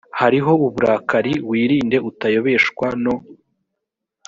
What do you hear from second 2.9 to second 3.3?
no